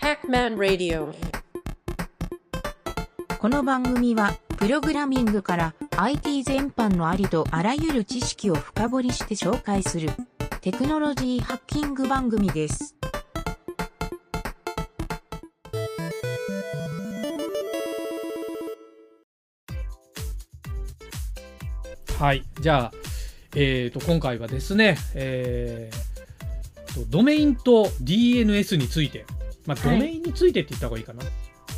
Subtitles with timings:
[0.00, 1.12] Hackman Radio
[3.38, 10.10] この番組は、プログラミングから IT 全般のありとあらゆる知識を深掘りして紹介する
[10.62, 12.96] テクノロジーハッキング番組です。
[22.18, 22.92] はい、じゃあ、
[23.54, 26.10] えー、と今回はですね、えー
[26.94, 29.24] とドメインと DNS について、
[29.66, 30.00] まあ、ドはい。
[30.00, 31.22] メインについてって言った方がいいかな、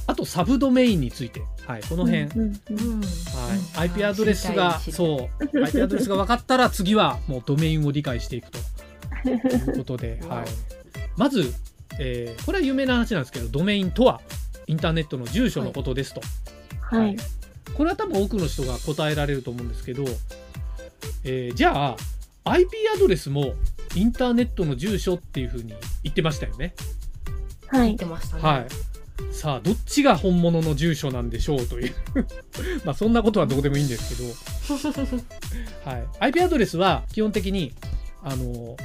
[0.06, 2.50] あとサブドメインについて、はい、この辺、うんうんうん。
[2.50, 2.54] は
[3.54, 3.80] い、うん。
[3.80, 5.58] IP アドレスがそう。
[5.64, 8.58] IP アドレスが分かったら次はもうドメインを理解していくと。
[9.28, 9.32] い
[9.72, 10.44] うことで、 はい、
[11.16, 11.52] まず、
[11.98, 14.20] えーこれは有名な話なんですけどドメインとは
[14.66, 16.22] インターネットの住所のことですと。
[16.80, 17.16] はい。
[17.74, 20.04] これは多分多くの人が答えられると思うんですけど、
[21.24, 21.96] えーじゃあ
[22.44, 23.54] IP アドレスも
[23.94, 26.74] インターネットの住所っていうふうに言ってましたよね。
[27.72, 28.04] はい言って。
[28.04, 28.42] ましたね。
[28.42, 28.66] はい。
[29.34, 31.94] さあどっちが本物の住所なんでしょうという
[32.84, 35.18] まあそんなことはどうでもいいんですけど、
[35.90, 37.72] はい、IP アドレスは基本的に
[38.22, 38.76] あの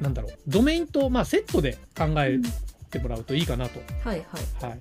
[0.00, 2.38] なんだろうドメインとまあセットで考え
[2.90, 3.80] てもらうといいかなと。
[4.04, 4.64] はいはい。
[4.64, 4.78] はい、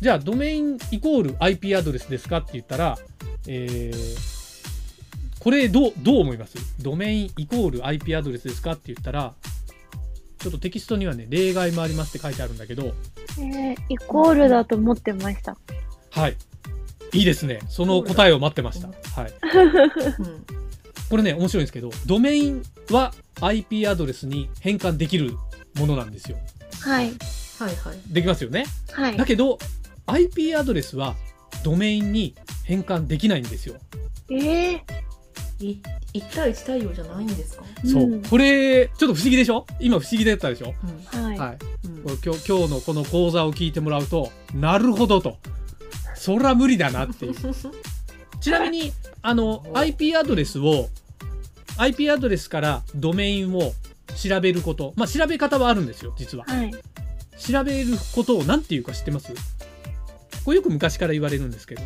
[0.00, 2.98] じゃあドメインイコール IP アドレスですかって言ったら、
[3.46, 4.34] えー
[5.40, 6.54] これどうどう思います？
[6.80, 9.34] ドメインイコール IP アドレスですかって言ったら
[10.44, 12.92] ちょっとテキストにはね、例外もありますって書いてあるんだけど。
[13.38, 15.56] えー、イコールだと思ってました。
[16.10, 16.36] はい。
[17.14, 17.60] いいですね。
[17.70, 18.88] その答えを待ってました。
[19.18, 19.32] はい。
[21.08, 25.34] これね、面白いんですけど、ドメインは IP アドレスに変換できる
[25.76, 26.36] ものなんですよ。
[26.82, 27.06] はい。
[27.06, 28.12] はいはい。
[28.12, 28.66] できますよね。
[28.92, 29.16] はい。
[29.16, 29.58] だけど、
[30.04, 31.14] IP アドレスは
[31.62, 33.76] ドメインに変換できないんですよ。
[34.28, 34.93] ええー、
[35.60, 35.80] 1
[36.34, 37.64] 対1対応じゃないんですか？
[37.84, 39.66] そう、これちょっと不思議でしょ？
[39.80, 40.74] 今不思議だったでしょ、
[41.14, 41.58] うん、はい、はい。
[41.84, 45.38] うん、今日今日のこの講座を聞いてもらうとなるほどと。
[46.16, 47.34] そりゃ無理だなっていう。
[48.40, 48.92] ちなみに
[49.22, 50.88] あの IP アドレスを
[51.78, 53.72] IP アドレスからドメインを
[54.16, 56.70] 調べること、まあ、調べ方はあるんですよ実は、はい、
[57.38, 59.32] 調べることを何て言うか知ってます？
[60.44, 61.82] これよく昔から言われるんですけど。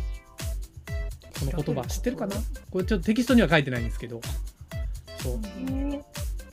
[1.39, 2.35] この言葉知ってるかな？
[2.69, 4.21] これちょっとテキストには書いてないんですけど
[5.17, 6.01] そうえー、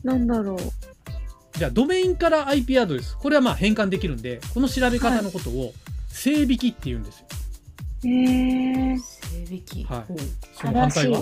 [0.05, 0.59] なんだろう。
[1.59, 5.73] じゃあドメインから IP アドレスこれはまあ変換できるんでこの調べ方のことを
[6.09, 7.27] 整引きって言うんですよ。
[8.05, 9.85] えー、整引き。
[9.85, 10.13] はい
[10.55, 11.19] その反対は？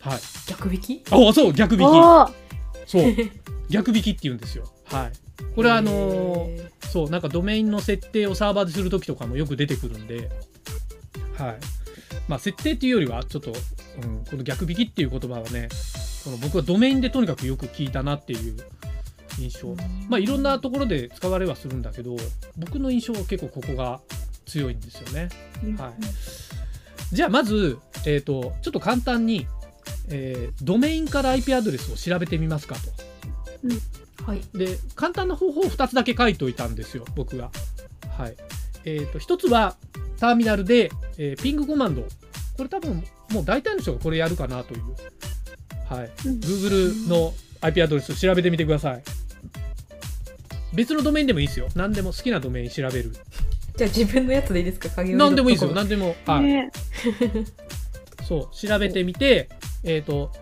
[0.00, 0.18] はい。
[0.46, 1.02] 逆引き？
[1.10, 1.82] あそう逆引き。
[2.86, 3.02] そう
[3.70, 4.64] 逆引きって言うんですよ。
[4.84, 5.12] はい。
[5.54, 10.30] これはあのーへそうなんかドメインの設定をサーバーでする時とかもよく出てくるんで、
[11.36, 11.56] はい。
[12.28, 15.68] まあ設定っていうよりはちょっと、うん、この逆引きっていう言葉はね、
[16.24, 18.56] この僕はドメインでとにかくよく聞いたなっていう
[19.38, 19.74] 印象。
[20.08, 22.16] まあいろんなところで使われはするんだけど、
[22.56, 24.00] 僕の印象は結構ここが
[24.46, 25.28] 強いんですよね。
[25.78, 27.14] はい。
[27.14, 29.46] じゃあまず、えー、とちょっと簡単に、
[30.08, 32.74] えードメインから IP アドレスを調べてみますか
[34.16, 34.24] と。
[34.24, 34.40] はい。
[34.52, 37.50] で簡単な方法を2つだけ書いておいたんですよ僕が。
[38.18, 38.36] はい
[38.84, 39.76] えー、と1つは
[40.18, 42.02] ターミナルで、えーピングコマンド。
[42.56, 44.82] これ多分もう大体の人がこれやるかなという、
[45.90, 49.02] はい、うん Google の IP アドレス調べてみてください。
[50.74, 51.68] 別のドメインでもいいですよ。
[51.74, 53.12] 何でも好きなドメイン調べる。
[53.76, 54.88] じゃあ自分のやつでいいですか？
[54.90, 55.70] 影何でもいいですよ。
[55.70, 56.44] な何でも、はい。
[56.44, 56.70] ね。
[58.26, 59.48] そう調べてみて
[59.84, 60.32] えっ、と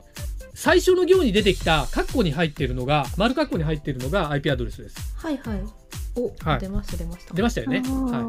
[0.55, 4.97] 最初の行に出てきたカッコに入っているのが丸カッコに入っているのが IP アドレスです。
[5.17, 5.62] はいはい。
[6.17, 6.61] お、はい。
[6.61, 7.35] 出ました出ました。
[7.35, 8.23] 出ましたよね、あはい。
[8.23, 8.27] ー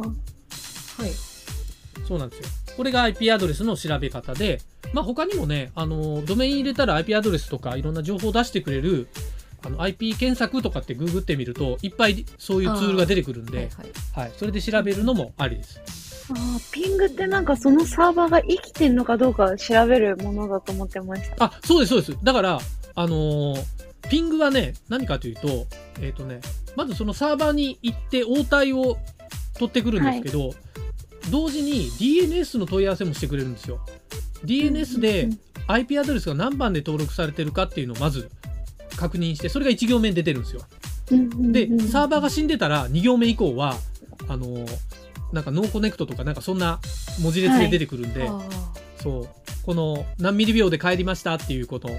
[1.04, 1.12] はい。
[2.08, 2.46] そうなんですよ。
[2.78, 4.60] これが IP アドレスの調べ方で、
[4.94, 9.08] まあ、他にもね、あのドメイン入れたら IP アドレスとかいろんな情報を出してくれる
[9.66, 14.34] あの IP 検索とかってググってみるといっぱいそういうツールが出てくるんで、はいははいい。
[14.38, 15.82] それで調べるのもありです。
[16.30, 21.46] あーピングってなんかそのサーバーが生きてんのかどうかを調べるものだと思ってました。
[21.46, 22.18] あそうです、そうです。
[22.24, 22.60] だから、
[22.96, 25.66] あのーピングはね、何かというと、
[26.00, 26.40] えっ、とね、
[26.76, 28.98] まずそのサーバーに行って応対を
[29.56, 30.53] 取ってくるんですけど、
[31.30, 33.80] 同時に DNS の問い合わせもしてくれるんですよ。
[34.44, 38.30] DNS でうん IP アドレスが何番で登録されてるかっていうのをまず
[38.98, 40.62] 確認してそれが1行目に出てるんですよ。
[41.52, 43.76] でサーバーが死んでたら2行目以降は
[44.28, 44.78] あのー
[45.34, 46.80] なんか no connect とかなんかそんな
[47.20, 48.40] 文字列で出てくるんで、あ
[49.02, 49.30] そう
[49.66, 51.90] この何ミリ秒で返りましたっていうこと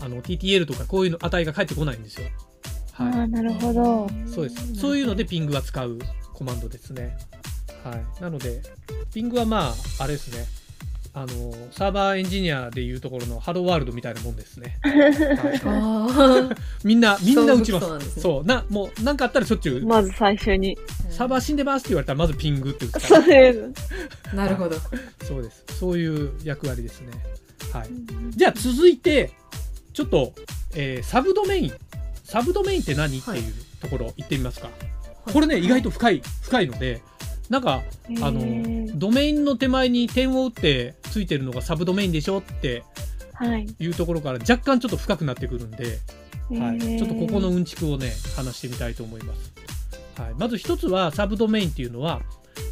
[0.00, 2.26] あの TTL とかこういうの値が返ってこないんですよ。
[2.92, 4.08] はあーなるほど。
[4.26, 4.74] そうです。
[4.74, 5.98] そういうので ping は使う
[6.34, 7.16] コマンドですね。
[7.88, 8.62] はい、なので
[9.14, 10.46] ping はまああれですね
[11.14, 14.78] あのサーバーエンジニアでいうところの Hello World みたいなもんですね。
[14.82, 14.90] は
[16.44, 17.86] いあ みんなみんな打ちます。
[17.86, 20.76] そうねそうなもうなんかあったらしょっちゅう、まず最初に。
[21.08, 21.12] あ。
[21.12, 23.26] サーバー死んでますって言われたらまずピングって打つかそうす。
[24.36, 24.76] なるほど。
[25.26, 25.64] そうです。
[25.78, 27.12] そういう役割ですね。
[27.72, 27.88] はい。
[28.36, 29.30] じゃあ続いて
[29.94, 30.34] ちょっと、
[30.74, 31.72] えーサブドメイン
[32.24, 34.66] サブドメインって何、はいっていうところ行ってみますか。
[34.66, 34.96] はい
[35.32, 37.02] これね意外と深い深いので
[37.48, 37.82] なんか
[38.22, 42.82] あのドメインの手前に点を打ってついてるのがサブドメインでしょって
[43.34, 43.66] はい。
[43.78, 45.98] いうところから若干ちょっと深くなってくるんで、
[46.58, 49.52] はい、ちょっとここのうんちくをね話してみたいと思います。
[50.20, 52.22] はい、まず一つはサブドメインっていうのは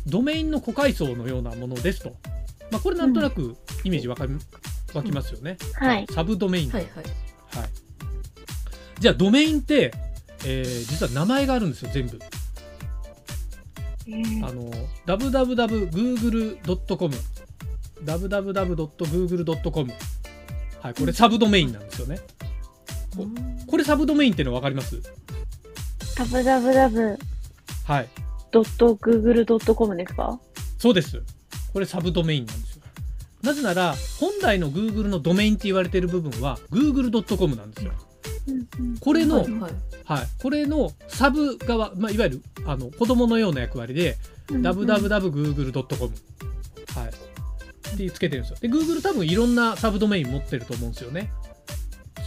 [0.06, 2.16] ドメインの個階層のようなものですと、
[2.70, 4.32] まあ、これなんとなくイメージわかり
[4.94, 5.58] 湧きますよね。
[5.74, 6.06] はい。
[6.10, 6.94] サブドメイン、はいはい。
[6.94, 7.84] はい
[9.00, 9.92] じゃあドメインって、
[10.46, 12.18] えー実は名前があるんですよ全部。
[14.06, 14.70] えーあの
[15.06, 17.14] www.google.com
[18.04, 19.92] www.google.com
[20.80, 22.18] はいこれサブドメインなんですよね。
[23.16, 23.26] こ
[23.66, 25.00] これサブドメインっていうの分かります？
[26.16, 27.18] ダブダブダブ。
[27.86, 28.08] はい。
[28.50, 30.38] ドットグーグルドットコムですか？
[30.78, 31.22] そうです。
[31.72, 32.82] これサブドメインなんですよ。
[33.42, 37.92] なぜなら本来の Google のドメインって言われてる部分は google.com なんですよ。
[39.00, 39.68] これの、はいいは
[40.04, 40.26] はい。
[40.42, 44.16] これのサブ側、まあ、いわゆるあの子供のような役割で
[44.48, 46.12] www.google.com
[46.94, 47.08] はい
[47.94, 48.58] ってつけてるんですよ。
[48.60, 51.30] で Google 多分いろんなサブドメイン持ってると思うんですよね。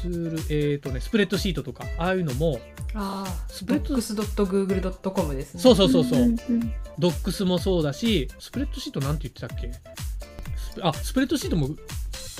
[0.02, 2.60] ツールえっ、とねスプレッドシートとかああいうのも
[2.94, 5.60] ああ、スプレッド docs.google.com ですね。
[5.62, 6.20] そうそうそうそう。
[6.20, 6.38] んん
[6.98, 9.72] ドックスもそうだし、スプレッドシートなんて言ってたっけ？
[10.82, 11.70] あ、スプレッドシートも、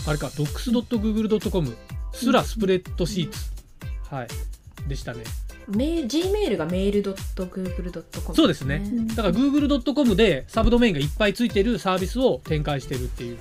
[0.08, 1.76] あれか、docs.google.com
[2.14, 3.57] すらスプレッドシーツ。
[4.10, 4.28] はい。
[4.88, 5.24] でしたね。
[5.68, 13.38] メー Gmail がメール .google.com そうですねうんだから google.com でサブドメインがいっぱいついてるサービスを展開してるっていう、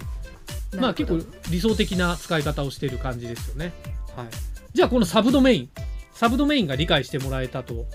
[0.81, 3.73] まあ結構理想的な使い方をしている感じですよね。
[4.17, 4.27] はい。
[4.73, 5.71] じゃあこのサブドメイン、
[6.13, 7.87] サブドメインが理解してもらえたと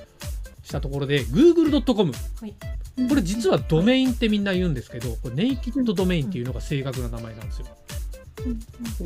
[0.63, 2.13] したところで、google.com。
[2.39, 2.53] はい
[3.07, 7.67] これ実はドメインってみんな言うんですけど、これネイキッドドメインっていうのが正確な名前なんですよ。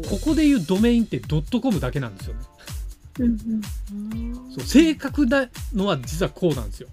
[0.09, 2.41] ここで言うドメインってドットコムだけなんですよね。
[3.19, 3.27] うんう
[4.15, 6.89] んそう正確なのは実はこうなんですよ。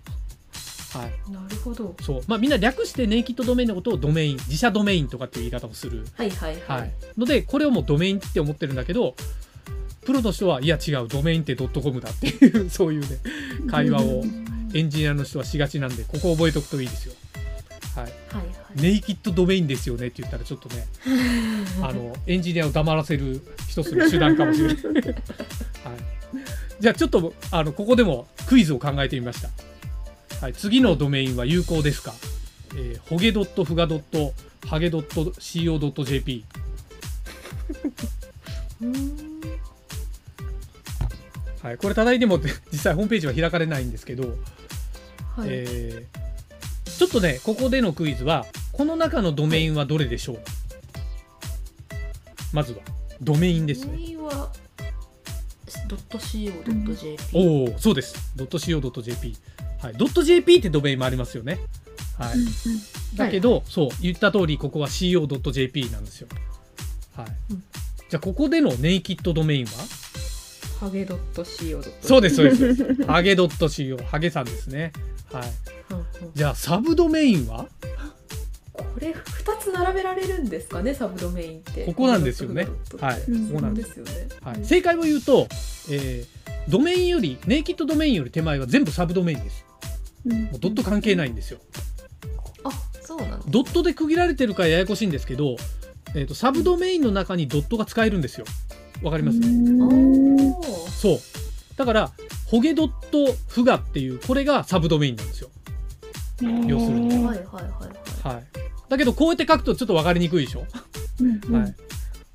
[0.92, 1.32] はい。
[1.32, 1.96] なるほど。
[2.02, 2.22] そう。
[2.26, 6.04] まあみんな略してネイキッドドメインのことをドメイン、自社ドメインとかっていう言い方をする。
[6.16, 7.18] はいはいははいい。。
[7.18, 9.14] ので、これをもうドメインって思ってるんだけど、
[10.04, 13.06] プロとしては、いや違う、ドメインってドットコムだっていう、 そういうね、
[13.70, 14.22] 会話を
[14.74, 17.14] エンジニアの人はしがちなんで、ここ覚えておくといいですよ。
[17.96, 18.04] はい。
[18.04, 18.42] はいは
[18.76, 18.82] い。
[18.82, 20.86] ネイキッドドメインですよねって言ったらちょっとね、
[21.82, 25.14] あのエンジニアを黙らせる一つの手段かもしれない。
[25.84, 25.94] はい、
[26.80, 29.48] じゃあちょっとあのここでもクイズを考えてみました。
[30.40, 32.12] はい、次のドメインは有効ですか、
[32.74, 34.32] えー、ホゲドットフガドット
[34.66, 36.44] ハゲドット CO.jp
[41.62, 42.40] はい、これただいても
[42.72, 44.24] 実際ホームページは開かれないんですけど、
[45.36, 45.48] はい。
[45.48, 46.22] えー
[47.02, 50.38] ちょっとねここでのクイズはこの中のドメインはどれでしょう、
[52.52, 52.78] まずは。
[53.20, 53.92] ドメインですね。
[53.92, 54.52] ドメインは
[55.88, 57.18] .co.jp。
[57.32, 59.36] おおそうです .co.jp
[59.80, 61.58] はい、.jp ってドメインもありますよね。
[62.18, 66.28] はい、だけど、そう言った通りここは co.jp なんですよ。
[67.16, 67.64] はい、うん。
[68.08, 69.72] じゃあここでのネイキッドドメインは？
[70.78, 71.90] ハゲ .co.jp。
[72.00, 73.04] そうですそうです。
[73.06, 74.92] ハゲ .co ハゲさんですね。
[75.32, 75.42] はい。
[75.90, 76.06] うんうん。
[76.34, 77.66] じゃあサブドメインは？
[78.92, 81.86] これ2つ並べられるんですかねサブドメインって。
[81.86, 82.68] ここなんですよね。
[83.00, 83.16] はい。
[83.16, 84.28] こうんここなんでですすよね。
[84.42, 85.46] はい、正解を言うと、
[85.90, 89.64] えードメインよりネイキッドドメインより手前は全部サブドメインです。
[90.26, 90.44] うん。
[90.44, 91.58] もうドット関係ないんですよ。
[92.64, 92.70] あ
[93.00, 95.56] そうなんドットで区切られてるからややこしいんですけど、
[96.14, 98.46] えー、とサブドメインの中にドットが使えるんですよ。
[99.02, 99.82] わかります、うん。
[99.82, 100.90] おー。
[100.90, 101.18] そう。
[101.76, 102.12] だから
[102.46, 105.50] ホゲドットフガっていうこれがサブドメインなんですよ。
[106.66, 107.24] 要するに。
[107.24, 107.64] はいはいはい
[108.24, 108.34] はい。
[108.36, 110.66] はいだけどこうやって書くとちょっと分かりにくいでしょ、
[111.18, 111.62] うんうん。
[111.62, 111.74] はい、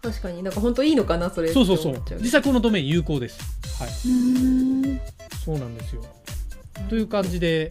[0.02, 2.02] 確かになんか本当いいのかなそれそうそうそう。
[2.20, 3.40] 実際このドメイン有効です。
[3.80, 3.90] はい。
[4.10, 5.00] うん。
[5.46, 6.04] そうなんですよ。
[6.90, 7.70] という感じで、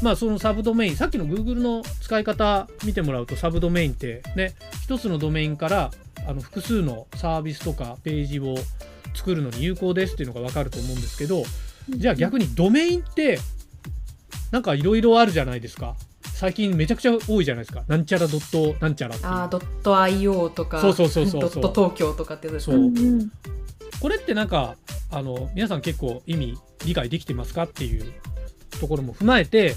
[0.00, 5.90] まあ、そのサブドメイン、さっきの Google の使い方見てもらうと、サブドメインってね、一つのドメインから
[6.28, 8.54] あの複数のサービスとかページを
[9.12, 11.42] 作るのに有効ですっていうのがわかると思うんですけど、
[11.88, 13.40] じゃあ逆にドメインって、
[14.52, 15.96] なんかいろいろあるじゃないですか。
[16.40, 17.84] 最近めちゃくちゃ多いじゃないですか。
[17.86, 19.30] なんちゃらドットなんちゃらっていう。
[19.30, 22.76] あードット .io とかそうそうそうそうドット東京とかってやつですう。
[22.76, 23.30] うん
[24.00, 24.76] これってなんか
[25.10, 26.56] あの皆さん結構意味
[26.86, 28.10] 理解できてますかっていう
[28.80, 29.74] ところも踏まえて、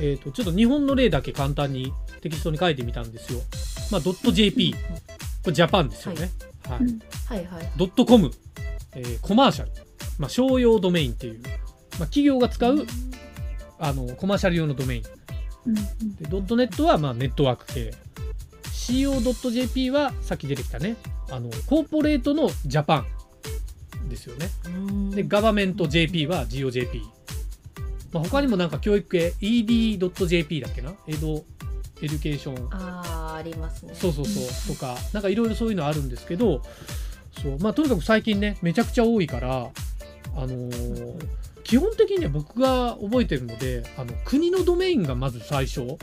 [0.00, 1.92] えー、とちょっと日本の例だけ簡単に
[2.22, 3.40] テキストに書いてみたんですよ。
[3.92, 4.78] まあ、.jp こ
[5.48, 6.30] れジャパンですよね。
[6.66, 6.78] はい。
[6.78, 6.98] うん。
[7.26, 8.30] はいはいドットコム、
[8.94, 9.70] えーコマーシャル、
[10.18, 12.86] まあ、商用ドメインっていう、まあ、企業が使う
[13.78, 15.15] あのコマーシャル用のドメイン。
[15.66, 15.74] うん
[16.16, 17.92] でドットネットはまあネットワーク系。
[18.72, 20.96] CO.jp はさっき出てきたね、
[21.30, 23.04] あの corporate のジャパ
[24.04, 24.48] ンですよね。
[24.66, 25.10] うん。
[25.10, 27.02] で、 government JP は go.jp。
[28.12, 30.94] まあ、他にもなんか教育系 ED.jp だっけな？
[31.08, 32.68] ed、education。
[32.70, 33.94] あーありますね。
[33.94, 34.76] そうそうそう。
[34.76, 36.62] とかなんかいろいろそういうのあるんですけど
[37.42, 37.58] そう。
[37.58, 39.70] まあとにかく最近ねめちゃくちゃ多いから
[40.36, 41.26] あのー
[41.66, 45.98] 基本的には僕が覚えてるのであの国のドメインがまず最初。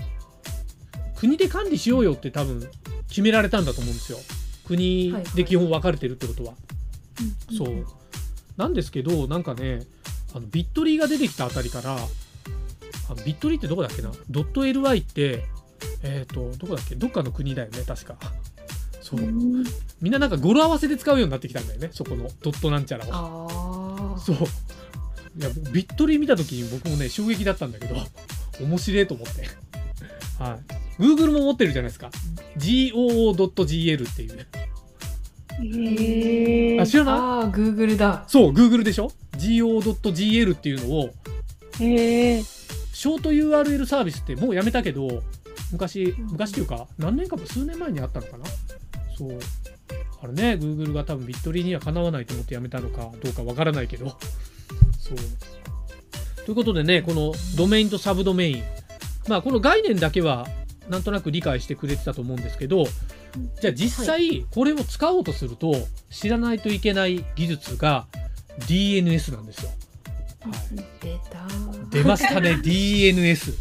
[1.15, 2.70] 国で管理しようよって多分
[3.08, 4.17] 決められたんだと思うんですよ。
[4.65, 6.53] 国で基本分かれてるってことは、
[7.50, 7.86] うんそう。
[8.58, 9.84] なんですけどなんかね
[10.36, 11.98] あのビットリーが出てきたあたりからあ
[13.10, 14.12] のビットリーってどこだっけな？
[14.29, 15.46] ドット .ly って
[16.03, 16.96] えっ、とどこだっけ？
[16.96, 18.17] どっかの国だよね確か。
[19.01, 19.22] そう。
[19.22, 19.63] うん。
[20.01, 24.17] みんななんか語呂合わせで使うようになってきたんだよねそこのドットなんちゃらを。
[24.20, 24.38] そう
[25.35, 27.95] いやビットリー見た時に僕もね衝撃だったんだけど
[28.63, 29.47] 面白いと思って。
[30.39, 30.59] は
[30.99, 31.01] い。
[31.01, 32.11] Google も持ってるじゃないですか。
[32.57, 34.47] GOO.GL っていう。
[35.61, 37.15] へえあ知らない？
[37.15, 38.25] ああ Google だ。
[38.27, 41.13] そう Google でしょ？GO.GL っていうのを。
[41.79, 45.23] へえショート URL サービスってもうやめたけど
[45.71, 48.45] 昔ん昔っていうか何年かも数年前にあったのかな？
[49.17, 49.39] そう。
[50.21, 54.15] あれね Google が多分ビットリーにはかなわないと思ってやめたのかどうかわからないけど
[55.03, 55.17] そう
[56.45, 58.63] ということでねこのドメインとサブドメイン。
[59.27, 60.48] まあこの概念だけは
[60.89, 62.86] なんとなく理解してくれてたと思うんですけど
[63.62, 65.75] じゃあ実際これを使おうとすると
[66.10, 68.05] 知らないといけない技術が
[68.67, 69.72] DNS なんですよ。
[70.41, 70.53] はい
[71.01, 71.48] 出た。
[71.89, 73.53] 出ましたね DNS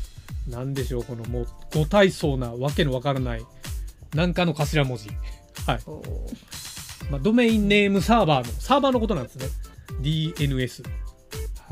[0.49, 3.47] なんでしょうこのもうご体操なわけのわからない
[4.15, 5.09] なんかの頭文字。
[5.67, 5.81] はい、
[7.11, 9.47] まあ、ドメインネームサーバーのサーバーのことなんですね。
[10.01, 10.83] DNS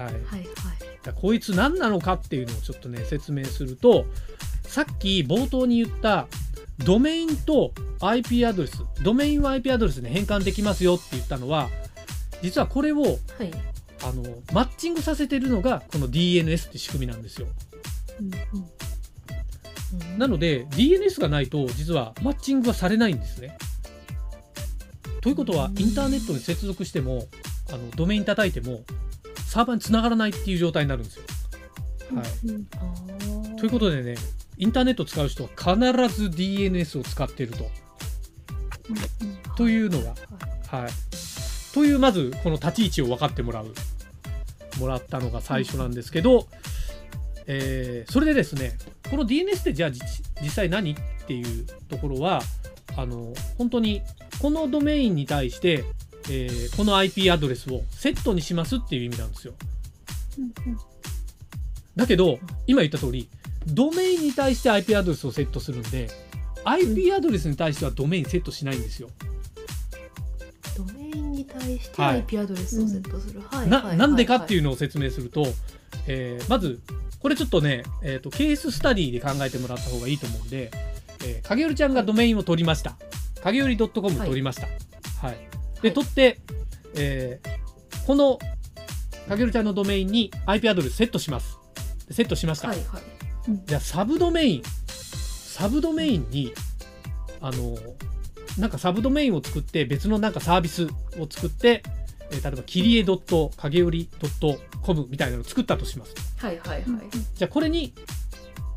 [0.05, 0.15] はい。
[0.15, 0.47] はいはい。
[1.03, 4.05] だこいつ何なのかっていうのをちょっとね説明すると
[4.63, 6.27] さっき冒頭に言った
[6.79, 11.69] ドメインと IP アドレスドメインは IP アドレスに変換できますよって言ったのは
[12.43, 13.51] 実はこれをはい。
[14.03, 14.23] あの
[14.55, 17.49] マッチングさせてるのがこの DNS って仕組みなんですよ。
[18.21, 18.31] うん
[20.19, 23.59] なので DNS がないと実はマッチングがされないんですね。
[25.21, 27.27] ということはインターネットに接続しても
[27.71, 28.81] あのドメイン叩いても
[29.51, 31.25] サーバーにつながらないっていう状態になるんですよ。
[32.15, 34.15] はい、ということでね
[34.59, 35.75] インターネットを使う人は必
[36.15, 37.69] ず DNS を使っていると。
[39.57, 40.15] というのが
[40.69, 40.91] はい、
[41.75, 43.75] というまずこの立ち位置を分かってもらう。
[44.79, 46.47] もらったのが最初なんですけど、
[47.47, 48.79] えーそれでですね
[49.11, 52.41] この DNS ってじゃあ実実際何っていうところは
[52.97, 54.03] あの本当に
[54.41, 55.85] このドメインに対して、
[56.29, 59.55] えーこの IP アドレスをセットにしますっていう意味なんですよ。
[61.97, 63.29] だけど今言った通り
[63.67, 66.09] ドメインに対して IP アドレスをセットするんで
[66.65, 69.09] IP アドレスに対してはドメインセットしないんですよ。
[70.77, 72.17] ドメインに対してはい。
[72.19, 75.47] IP アドレスをセットする、はいなはいなんでかっていうのを説明すると、
[76.07, 76.81] えーまず
[77.19, 80.71] これちょっとね、えーとケーススタディで考えてもらった方がいいと思うんで、
[81.25, 82.97] えー影織ちゃんがドメインを取りました。
[83.43, 84.79] 影織 .com 取りました、はい
[85.23, 85.60] ではい
[85.91, 86.41] 取って、
[86.97, 87.61] えー
[88.07, 88.39] この
[89.29, 91.59] 影織ちゃんのドメインに IP アドレスセットします。
[92.09, 93.03] でセットしました、はいはい。
[93.65, 94.63] じゃあサブドメイン。
[94.89, 96.53] サブドメインに
[97.41, 97.77] あの
[98.59, 101.83] なんかサブドメインを作って別のなんかサービスを作って、
[102.33, 104.09] えー例えば切り絵影織
[104.83, 106.15] .com みたいなのを作ったとします。
[106.39, 106.83] はいはいはい。
[107.35, 107.93] じゃあこれに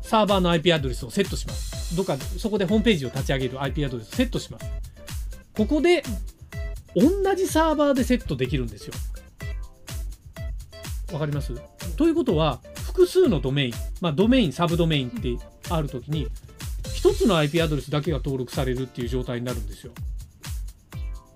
[0.02, 1.96] サーバーの IP アドレスをセットします。
[1.96, 4.66] どっかそこでホームページを立ち上げる IP アドレスをセットします。
[5.56, 6.04] ここで
[6.94, 8.94] 同じサーバーでセットできるんですよ。
[11.12, 11.52] わかります？
[11.96, 15.36] ということは複数のドメイン、まあ、ドメインサブドメインって
[15.70, 16.28] あるときに
[16.92, 19.92] 一つの IP アドレスだけが登録されるっていう状態になるんですよ。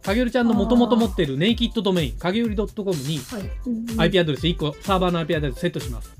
[0.02, 4.08] 影織ちゃんのもともと持ってるネイキッドドメイン影織 .com にはい。
[4.08, 6.16] IP アドレス1個サーバーの IP アドレスセットします。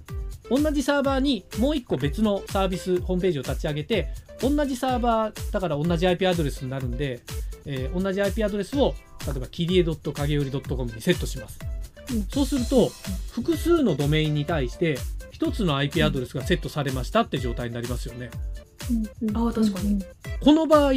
[0.50, 4.08] 同じサーバーにもう1個別のサービスホームページを立ち上げて
[4.40, 7.20] 同じサーバーだから同じ IP アドレスになるんで、
[7.70, 8.94] えー同じ IP アドレスを
[9.26, 11.58] 例えば切り絵影織 .com にセットします、
[12.10, 12.22] うん。
[12.24, 12.90] そうすると
[13.32, 14.96] 複数のドメインに対して
[15.32, 18.30] 1つの IP アドレスがセットされましたって状態になりますよね。
[19.34, 20.02] あー確かに。
[20.40, 20.92] この場合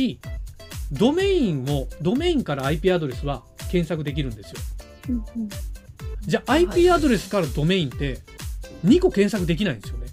[0.94, 4.58] ドメインをドメインから IP アドレスは検索できるんですよ。
[6.22, 8.20] じゃあはい IP アドレスからドメインって
[8.86, 10.08] 2個検索できないんですよね。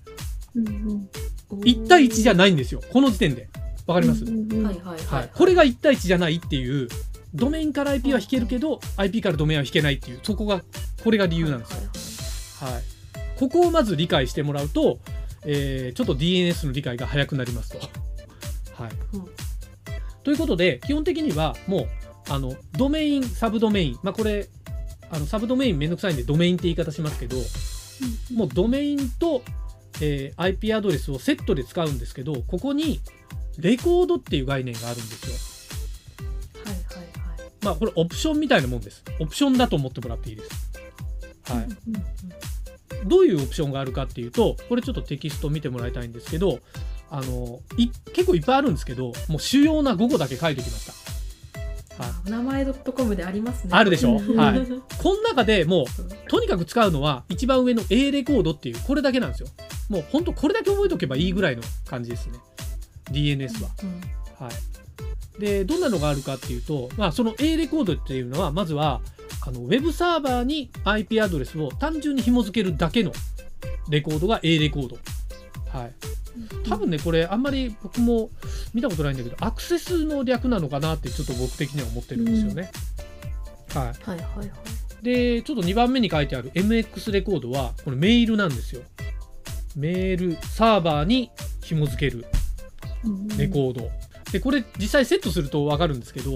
[1.50, 2.80] 1対1じゃないんですよ。
[2.92, 3.48] この時点で。
[3.88, 4.66] わかります、うんうんうん。
[4.66, 5.26] はいはいははい。
[5.26, 5.28] い。
[5.34, 6.88] これが1対1じゃないっていう
[7.34, 10.62] ドメインから IP は引けるけど IP からドメインは引けないっていうそこが
[11.02, 12.82] これが理由なんですよ、はい
[13.38, 14.98] ここをまず理解してもらうと、
[15.44, 17.78] えーちょっと DNS の理解が早くなりますと。
[18.82, 18.92] はい。
[19.14, 19.24] うん。
[20.24, 21.86] ということで基本的にはもう
[22.30, 23.98] あのドメインサブドメイン。
[24.02, 24.48] まあこれ
[25.08, 27.36] あのサブドメインめんどくさいんでドメインって言い方しますけど
[28.34, 29.42] もうドメインと、
[30.00, 33.00] えー IP アドレスをセットで使うんですけどここに
[33.58, 36.62] レコードっていう概念があるんですよ。
[36.64, 37.50] はいはいはい。
[37.62, 39.02] まあこれオプションみたいなもんです。
[39.20, 40.50] オプションだと思ってもらっていいです。
[41.52, 41.68] はい。
[43.06, 46.60] どういうオプションがあるかっていうと、これちょっとテキスト見てもらいたいんですけど、
[47.10, 50.86] あの、い結構いっぱいあるんですけど、もう主要な5個だけ書いてきまし
[51.96, 52.02] た。
[52.02, 52.12] はい。
[52.26, 53.70] お名前 .com でありますね。
[53.72, 54.18] あるでしょ？
[54.18, 54.66] うんはい。
[54.66, 55.84] この中でも
[56.26, 59.48] う、とにかく使うのは、一番上の A レコードっていう、これだけなんですよ。
[59.88, 62.38] もう本当これだけ覚えておけばいいぐらいの感じですね。
[63.10, 63.70] DNS は。
[63.82, 69.00] うんはい、でどんなのがあるかっていうと、まあ、その A レコードっていうのはまずは
[69.46, 73.12] あのウェブサーバーに IP アドレスを単純に紐付けるだけの
[73.88, 74.98] レコードが A レコード。
[75.70, 75.92] はい、
[76.68, 78.30] 多分ねこれあんまり僕も
[78.72, 82.70] 見たことないんだけどアクセスの略なのかなってちょっと僕的には思ってるんですよね。
[83.74, 84.50] はい、はいはいはい。
[85.02, 88.82] でちょっと2番目に書いてある MX レコードはこれメールなんですよ。
[89.76, 91.30] メールサーバーに
[91.62, 92.24] 紐付ける
[93.36, 93.90] レコード。
[94.32, 96.32] で、これ実際セットすると分かるんですけど、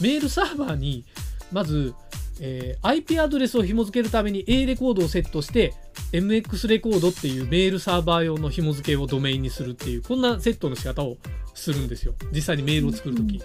[0.00, 1.04] メールサーバーに
[1.52, 1.94] まず、
[2.40, 5.74] えー IP アドレスを紐付けるために A レコードをセットして、
[6.12, 11.16] MX レコードっていうメールサーバー用の紐付けをドメインにするっていう、こんなセットの仕方を
[11.54, 12.14] するんですよ。
[12.32, 13.40] 実際にメールを作るとき。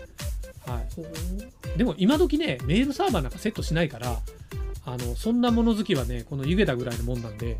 [0.65, 0.81] は
[1.75, 1.77] い。
[1.77, 4.19] でも今時ね、メールサーバーなんかセットしないから、
[4.85, 7.57] あのそんなもの好きはね、この湯気だぐらいのもんなんで、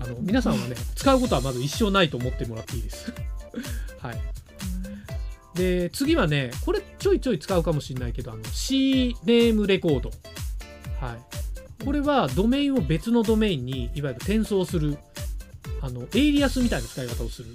[0.00, 3.12] あの皆さんはね、使うことはまず一生ないと思ってもらっていいです。
[4.00, 4.20] はい。
[5.54, 10.10] で、次はね、これちょいちょい使うかもしれないけど、あの CNAME レコード。
[11.00, 11.84] はい。
[11.84, 14.96] これはドメインを別のドメインにいわゆる転送する、
[15.80, 17.54] あの、エイリアスみたいな使い方をする。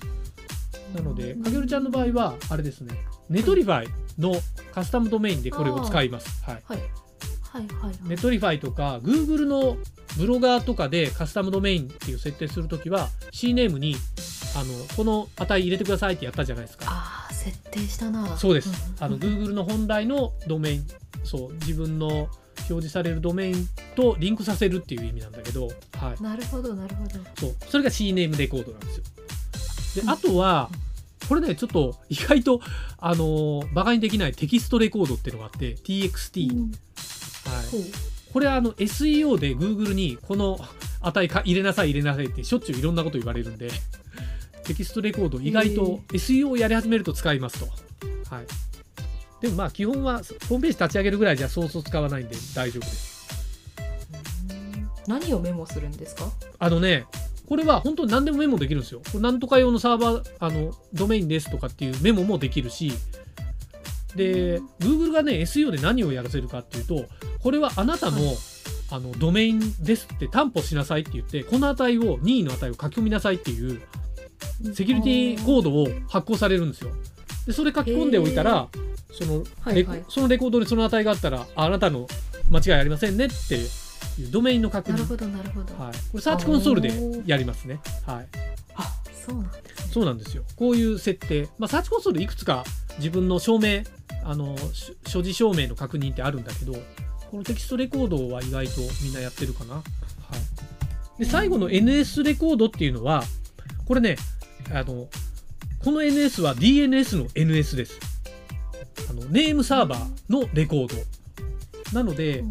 [0.96, 2.94] なので、かげるちゃんの場合は、あれですね、
[3.30, 3.88] Netlify
[4.20, 4.34] の
[4.74, 6.44] カスタムドメインでこれを使います。
[6.44, 6.64] はい。
[6.66, 6.78] はい。
[6.78, 7.96] はいはいはい。
[8.10, 9.78] ネトリファイとか Google の
[10.18, 13.96] ブロガーとかでカスタムドメインっていう設定するときは CNAME に
[14.56, 16.86] あのこの値入れてくださいってやったじゃないですか。
[16.88, 18.38] ああ、設定したな。
[18.38, 18.70] そうです。
[18.70, 20.88] んあの Google の本来のドメイン、
[21.24, 26.24] そう自分の表示されるドメインとリンクさせるっていう意味なんだけど、はい。
[26.24, 27.20] なるほどなるほど。
[27.40, 29.04] そうそれが C ネームレコードなんですよ。
[30.04, 30.70] であとは
[31.28, 32.62] これねちょっと意外と
[32.98, 36.68] あのバカにできないテキストレコードっていうのがあって TXT、はい。
[37.72, 37.82] ほう。
[38.34, 40.60] これはあの SEO で Google にこの
[41.02, 43.70] 値か入れなさい入れなさいってしょっちゅういろんなこと言われるんで
[44.68, 47.66] テキストレコード意外と SEO をやり始めると使いますと。
[48.36, 48.46] はい。
[49.42, 50.18] でもまあ基本は
[50.50, 53.18] ホームページ立ち上げるぐらいじゃそうそう使わないんで大丈夫です。
[55.08, 56.30] 何をメモするんですか？
[56.60, 57.06] あのね、
[57.48, 59.02] これは本当に何でもメモできるんですよ。
[59.06, 62.92] これなんとか用のサーバー、あの、ドメインですとかっていうメモもできるし、
[64.16, 67.06] で、Google がね、SEO で何をやらせるかっていうと、
[67.42, 68.36] これはあなたの、はい
[68.90, 73.82] あの、ドメインですって担保しなさいって言って、この値を、任意の値を書き込みなさいっていう、
[74.74, 76.92] セキュリティコードを発行されるんですよ。
[77.46, 78.68] で、それ書き込んでおいたら、
[79.12, 79.44] その
[79.74, 82.08] レコ、はいはいそのレコードでその値があったら、ああなたの
[82.50, 84.94] 間違いありませんねっていうドメインの確認。
[84.94, 85.84] なるほどなるほど。
[85.84, 86.92] はい、これサーチコンソールで
[87.26, 87.80] やりますね。
[88.06, 88.28] はい、
[88.76, 89.92] あそうなんですね。
[89.94, 90.44] そうなんですよ。
[90.56, 92.64] こういう設定、まあ、サーチコンソールいくつか
[92.98, 93.84] 自分の証明、
[94.24, 96.74] あのし所持証明の確認ってあるんだけど、
[97.32, 99.76] このテキストレコードは意外とみんなやってるかな。
[99.76, 99.82] は
[101.20, 103.24] い、で最後の NS レコードっていうのは、
[103.86, 104.18] これね、
[104.74, 105.08] あの
[105.84, 108.00] この NS は DNS の NS です。
[109.10, 110.96] あのネームサーバーのレコード。
[111.94, 112.44] なので、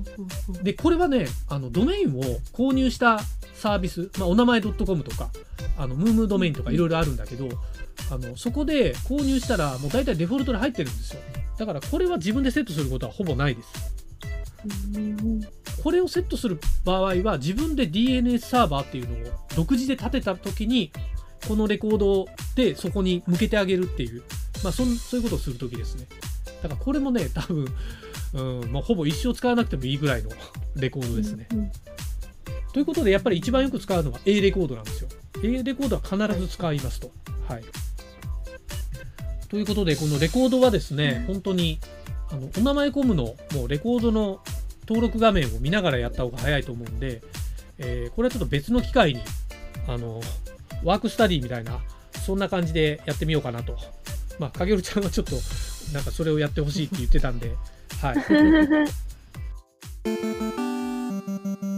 [0.63, 2.23] で、これはね、あの、ドメインを
[2.55, 3.21] 購入した
[3.55, 5.29] サービス、まあ、お名前 .com とか、
[5.77, 7.49] あの、ムームードメインとかいろいろあるんだけど、
[8.11, 11.21] あの、そこで購入したら、もう大体デフォルトで入ってるんですよ。
[11.59, 13.69] だから、これは自分でセットすることはほぼないです。
[15.83, 20.93] これをセットする場合は、自分で DNS サーバーっていうのを独自で立てた時に、
[21.47, 24.23] このレコードでそこに向けてあげるっていう、
[24.63, 26.07] まあ、そんそういうことをする時ですね。
[26.63, 27.67] だから、これもね、多分、
[28.35, 30.31] うん、まあ、ほぼ一生使わなくてもいいぐらいの
[30.77, 31.49] レコードですね。
[32.73, 35.09] ということで、やっぱり一番よく使うのは A レコードなんですよ。
[35.43, 37.11] A レコードは必ず使いますと。
[37.49, 37.65] はい。
[39.49, 41.79] ということで、このレコードはですね、本当に、
[42.31, 44.41] あの、お名前コムの、もうレコードの
[44.89, 47.23] 登録画面を見ながらやった方が早いと思うんで、
[47.79, 49.21] えーこれはちょっと別の機会に、
[49.87, 50.21] あの、
[50.85, 51.81] ワークスタディみたいな、
[52.25, 53.77] そんな感じでやってみようかなと。
[54.39, 55.37] まあかげるちゃんはちょっと
[55.93, 57.55] なんかそれをやってほしいって言ってたんで
[58.01, 58.17] はい。